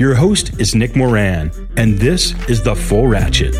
[0.00, 3.54] Your host is Nick Moran, and this is The Full Ratchet.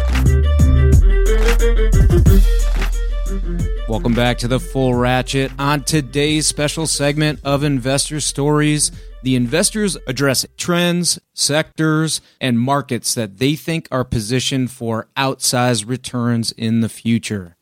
[3.87, 5.52] Welcome back to the Full Ratchet.
[5.59, 8.90] On today's special segment of Investor Stories,
[9.23, 16.52] the investors address trends, sectors, and markets that they think are positioned for outsized returns
[16.52, 17.59] in the future.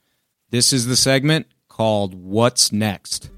[0.50, 3.28] This is the segment called What's Next.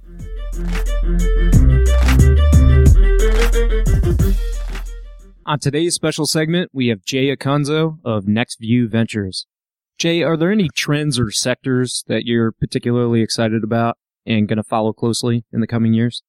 [5.51, 9.49] On today's special segment, we have Jay Acunzo of NextView Ventures.
[9.99, 14.63] Jay, are there any trends or sectors that you're particularly excited about and going to
[14.63, 16.23] follow closely in the coming years?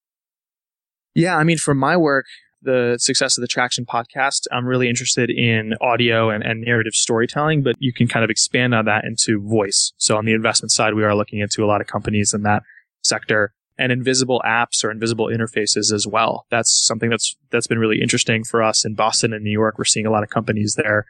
[1.14, 2.26] Yeah, I mean, for my work,
[2.64, 7.62] the success of the Traction podcast, I'm really interested in audio and, and, narrative storytelling,
[7.62, 9.94] but you can kind of expand on that into voice.
[9.98, 12.64] So on the investment side, we are looking into a lot of companies in that
[13.04, 16.46] sector and invisible apps or invisible interfaces as well.
[16.50, 19.78] That's something that's, that's been really interesting for us in Boston and New York.
[19.78, 21.06] We're seeing a lot of companies there,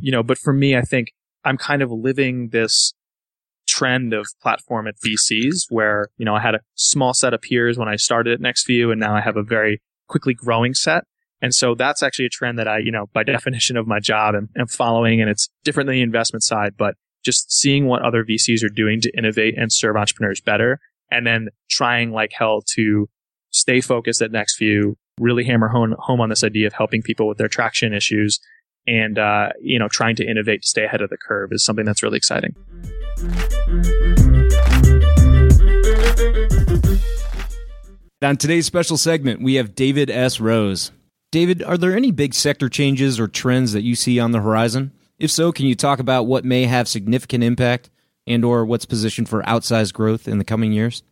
[0.00, 1.12] you know, but for me, I think
[1.44, 2.94] I'm kind of living this
[3.66, 7.78] trend of platform at VCs where, you know, I had a small set of peers
[7.78, 11.04] when I started at NextView and now I have a very quickly growing set.
[11.42, 14.34] And so that's actually a trend that I, you know, by definition of my job
[14.34, 16.94] am, am following and it's different than the investment side, but
[17.24, 20.78] just seeing what other VCs are doing to innovate and serve entrepreneurs better
[21.10, 23.08] and then trying like hell to
[23.50, 27.38] stay focused at NextView, really hammer home, home on this idea of helping people with
[27.38, 28.40] their traction issues
[28.86, 31.84] and, uh, you know, trying to innovate to stay ahead of the curve is something
[31.84, 32.54] that's really exciting.
[38.22, 40.40] On today's special segment, we have David S.
[40.40, 40.92] Rose.
[41.30, 44.92] David, are there any big sector changes or trends that you see on the horizon?
[45.18, 47.90] If so, can you talk about what may have significant impact
[48.26, 51.02] and or what's positioned for outsized growth in the coming years?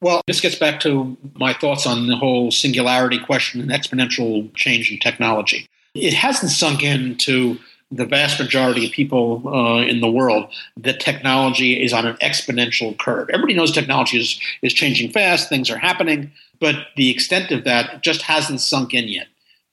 [0.00, 4.90] Well, this gets back to my thoughts on the whole singularity question and exponential change
[4.90, 5.68] in technology.
[5.94, 7.58] It hasn't sunk into
[7.92, 12.98] the vast majority of people uh, in the world that technology is on an exponential
[12.98, 13.28] curve.
[13.30, 18.02] Everybody knows technology is, is changing fast, things are happening, but the extent of that
[18.02, 19.26] just hasn't sunk in yet.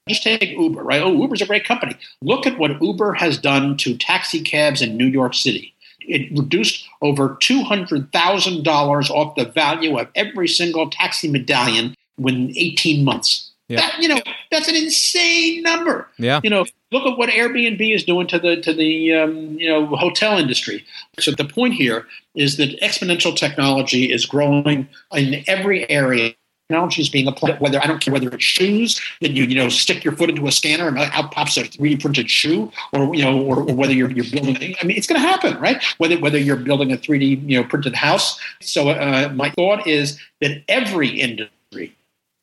[0.08, 1.02] Just take Uber, right?
[1.02, 1.96] Oh, Uber's a great company.
[2.22, 5.74] Look at what Uber has done to taxi cabs in New York City.
[6.00, 13.50] It reduced over $200,000 off the value of every single taxi medallion within 18 months.
[13.68, 13.80] Yeah.
[13.80, 16.08] That, you know, that's an insane number.
[16.18, 16.40] Yeah.
[16.42, 19.86] You know, look at what Airbnb is doing to the to the um, you know
[19.94, 20.84] hotel industry.
[21.20, 26.34] So the point here is that exponential technology is growing in every area.
[26.70, 27.60] Technology is being applied.
[27.60, 30.46] Whether I don't care whether it's shoes that you you know stick your foot into
[30.46, 33.92] a scanner and out pops a 3D printed shoe, or you know, or, or whether
[33.92, 34.76] you're, you're building.
[34.80, 35.82] I mean, it's going to happen, right?
[35.98, 38.38] Whether whether you're building a 3D you know printed house.
[38.60, 41.96] So uh, my thought is that every industry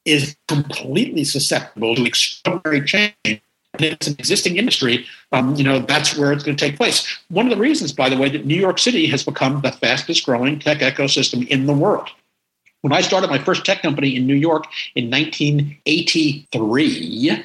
[0.03, 3.13] is completely susceptible to extraordinary change.
[3.25, 3.41] And
[3.79, 7.17] it's an existing industry, um, you know, that's where it's going to take place.
[7.29, 10.25] One of the reasons, by the way, that New York City has become the fastest
[10.25, 12.09] growing tech ecosystem in the world.
[12.87, 14.63] When I started my first tech company in New York
[14.95, 17.43] in 1983,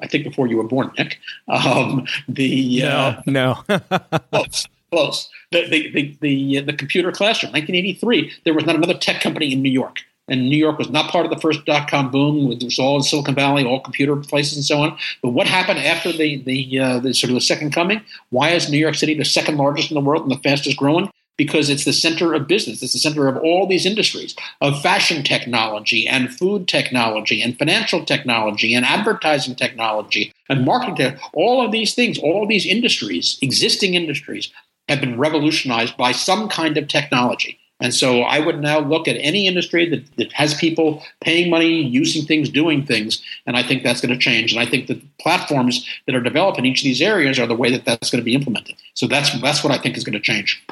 [0.00, 3.80] I think before you were born, Nick, um, the uh, no, no.
[4.32, 5.28] close, close.
[5.50, 9.60] The, the, the, the, the computer classroom, 1983, there was not another tech company in
[9.60, 12.50] New York and New York was not part of the first dot com boom.
[12.52, 14.96] It was all in Silicon Valley, all computer places and so on.
[15.22, 18.00] But what happened after the the, uh, the sort of the second coming?
[18.30, 21.10] Why is New York City the second largest in the world and the fastest growing?
[21.38, 22.82] Because it's the center of business.
[22.82, 28.04] It's the center of all these industries of fashion technology and food technology and financial
[28.04, 31.16] technology and advertising technology and marketing.
[31.32, 34.52] All of these things, all these industries, existing industries,
[34.88, 39.16] have been revolutionized by some kind of technology And so I would now look at
[39.20, 43.82] any industry that, that has people paying money, using things, doing things, and I think
[43.82, 44.52] that's going to change.
[44.52, 47.54] And I think the platforms that are developed in each of these areas are the
[47.54, 48.74] way that that's going to be implemented.
[48.94, 50.62] So that's that's what I think is going to change.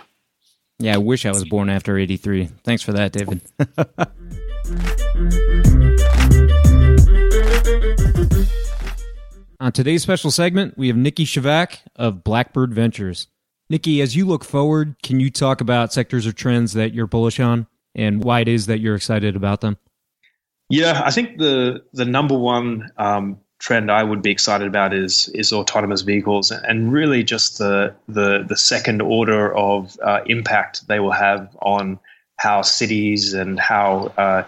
[0.79, 2.51] Yeah, I wish I was born after 83.
[2.63, 3.41] Thanks for that, David.
[9.59, 13.29] On today's special segment, we have Niki Scevak of Blackbird Ventures.
[13.73, 17.41] Niki, as you look forward, can you talk about sectors or trends that you're bullish
[17.41, 19.79] on and why it is that you're excited about them?
[20.69, 25.29] Yeah, I think the the number one um, trend I would be excited about is
[25.35, 31.01] is autonomous vehicles, and really just the the the second order of uh, impact they
[31.01, 31.99] will have on
[32.37, 34.47] how cities and how uh,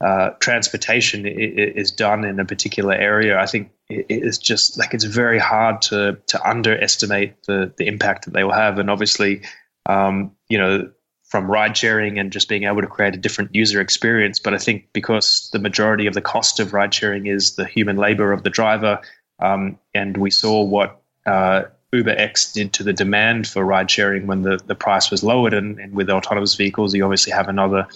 [0.00, 3.40] uh, transportation is done in a particular area.
[3.40, 8.34] I think it's just like it's very hard to to underestimate the the impact that
[8.34, 9.42] they will have, and obviously,
[9.86, 10.88] um, you know,
[11.30, 14.40] from ride sharing and just being able to create a different user experience.
[14.40, 17.96] But I think because the majority of the cost of ride sharing is the human
[17.96, 19.00] labor of the driver,
[19.38, 21.62] um, and we saw what uh,
[21.92, 25.54] Uber X did to the demand for ride sharing when the, the price was lowered,
[25.54, 27.86] and, and with autonomous vehicles, you obviously have another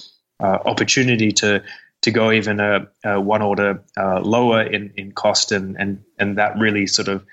[0.40, 1.62] uh, opportunity to
[2.02, 6.38] to go even a, a one order uh, lower in, in cost, and, and and
[6.38, 7.24] that really sort of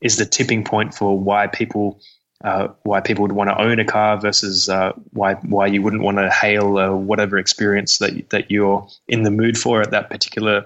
[0.00, 2.00] is the tipping point for why people
[2.44, 6.02] uh, why people would want to own a car versus uh, why why you wouldn't
[6.02, 10.08] want to hail uh, whatever experience that that you're in the mood for at that
[10.08, 10.64] particular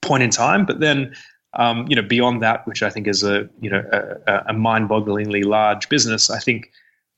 [0.00, 0.64] point in time.
[0.64, 1.14] But then,
[1.54, 3.84] um, you know, beyond that, which I think is a you know
[4.26, 6.70] a, a mind-bogglingly large business, I think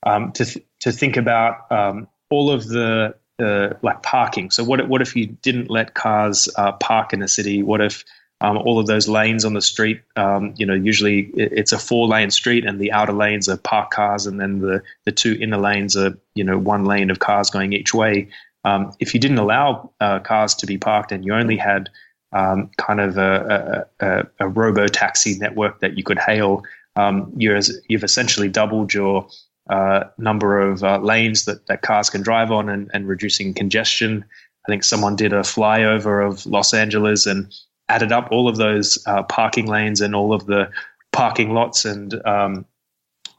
[0.03, 4.51] um, to th- to think about um, all of the uh, like parking.
[4.51, 7.63] So what what if you didn't let cars uh, park in a city?
[7.63, 8.05] What if
[8.41, 12.09] um, all of those lanes on the street, um, you know, usually it's a four
[12.09, 15.59] lane street and the outer lanes are parked cars and then the, the two inner
[15.59, 18.29] lanes are, you know, one lane of cars going each way.
[18.65, 21.91] Um, if you didn't allow uh, cars to be parked and you only had
[22.33, 26.63] um, kind of a, a, a, a robo taxi network that you could hail,
[26.97, 29.29] um, you're, you've essentially doubled your
[29.69, 34.25] uh, number of uh, lanes that, that cars can drive on and, and reducing congestion.
[34.67, 37.53] I think someone did a flyover of Los Angeles and
[37.91, 40.71] added up all of those uh, parking lanes and all of the
[41.13, 42.65] parking lots and um,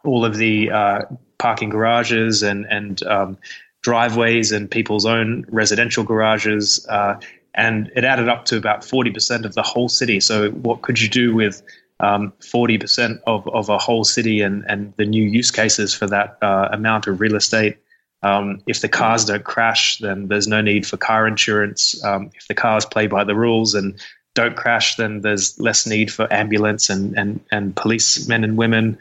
[0.03, 1.01] all of the uh,
[1.37, 3.37] parking garages and and um,
[3.81, 6.85] driveways and people's own residential garages.
[6.87, 7.19] Uh,
[7.55, 10.21] and it added up to about 40% of the whole city.
[10.21, 11.61] So, what could you do with
[12.01, 16.37] um, 40% of, of a whole city and, and the new use cases for that
[16.41, 17.77] uh, amount of real estate.
[18.23, 22.03] Um, if the cars don't crash, then there's no need for car insurance.
[22.03, 23.99] Um, if the cars play by the rules and
[24.33, 28.97] don't crash, then there's less need for ambulance and, and, and policemen and women.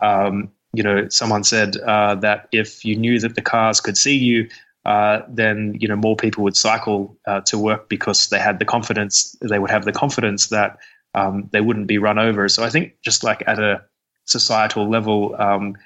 [0.00, 4.16] Um, you know, someone said uh, that if you knew that the cars could see
[4.16, 4.48] you,
[4.84, 8.64] uh, then you know more people would cycle uh, to work because they had the
[8.64, 9.36] confidence.
[9.40, 10.78] They would have the confidence that
[11.14, 12.48] um, they wouldn't be run over.
[12.48, 13.84] So I think just like at a
[14.24, 15.76] societal level, um,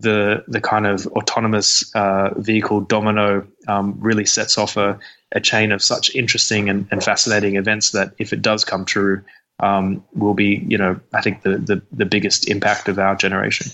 [0.00, 4.98] the the kind of autonomous uh, vehicle domino um, really sets off a,
[5.32, 9.22] a chain of such interesting and, and, fascinating events that if it does come true,
[9.60, 13.70] um, will be you know I think the, the the biggest impact of our generation.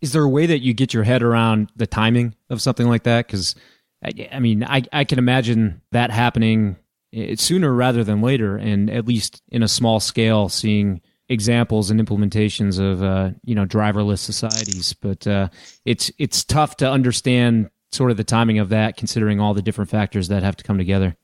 [0.00, 3.02] Is there a way that you get your head around the timing of something like
[3.04, 3.26] that?
[3.26, 3.54] Because
[4.02, 6.76] I, I mean, I, I can imagine that happening
[7.34, 12.78] sooner rather than later, and at least in a small scale, seeing examples and implementations
[12.78, 14.94] of uh, you know driverless societies.
[14.94, 15.48] But uh,
[15.84, 19.90] it's it's tough to understand sort of the timing of that, considering all the different
[19.90, 21.16] factors that have to come together.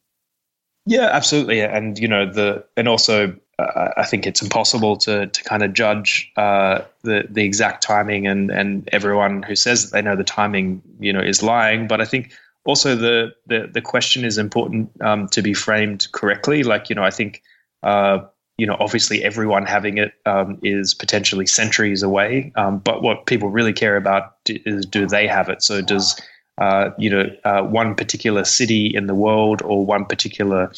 [0.87, 5.45] Yeah, absolutely, and you know the and also uh, I think it's impossible to to
[5.45, 10.03] kind of judge uh, the the exact timing, and and everyone who says that they
[10.03, 11.89] know the timing, you know, is lying.
[11.89, 12.33] But I think
[12.65, 16.63] also the the, the question is important um, to be framed correctly.
[16.63, 17.43] Like you know, I think
[17.83, 18.19] uh,
[18.57, 23.49] you know obviously everyone having it um, is potentially centuries away, um, but what people
[23.49, 25.63] really care about is do they have it?
[25.63, 26.21] So does
[26.59, 30.73] uh, you know uh, one particular city in the world or one particular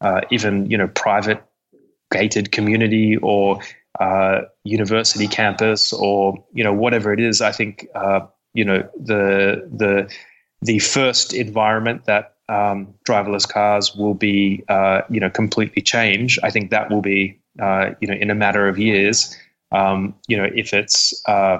[0.00, 1.42] uh, even you know private
[2.12, 3.58] gated community or
[4.00, 7.40] uh, university campus or you know whatever it is.
[7.40, 8.20] I think uh,
[8.52, 10.12] you know the the
[10.62, 14.64] the first environment that um, driverless cars will be,
[15.10, 16.38] you know, completely change.
[16.42, 19.36] I think that will be, you know, in a matter of years.
[19.72, 21.58] Um, you know, if it's uh,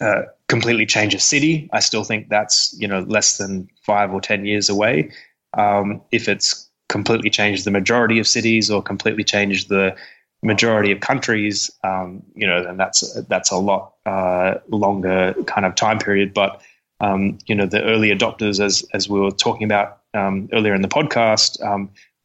[0.00, 4.20] uh completely change a city, I still think that's, you know, less than five or
[4.20, 5.10] ten years away.
[5.56, 9.94] Um, if it's completely changed the majority of cities or completely changed the
[10.42, 15.74] majority of countries, um, you know, then that's that's a lot uh, longer kind of
[15.74, 16.32] time period.
[16.32, 16.60] But
[17.00, 20.82] um, you know the early adopters, as as we were talking about um, earlier in
[20.82, 21.64] the podcast.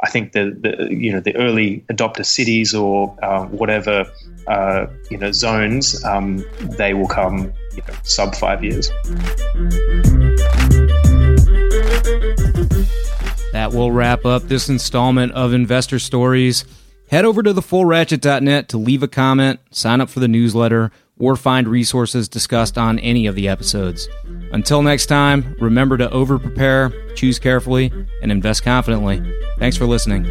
[0.04, 4.06] I think the, the you know the early adopter cities or uh, whatever
[4.48, 6.44] uh, you know zones um,
[6.78, 8.90] they will come you know, sub five years.
[13.54, 16.66] That will wrap up this installment of Investor Stories.
[17.10, 21.68] Head over to thefullratchet.net to leave a comment, sign up for the newsletter, or find
[21.68, 24.10] resources discussed on any of the episodes.
[24.54, 27.92] Until next time, remember to over prepare, choose carefully,
[28.22, 29.20] and invest confidently.
[29.58, 30.28] Thanks for listening.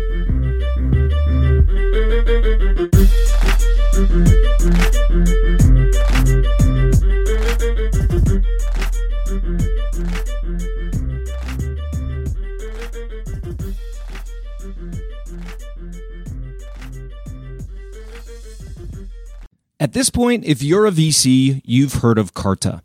[19.81, 22.85] At this point, if you're a VC, you've heard of Carta.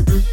[0.00, 0.29] Mm-hmm.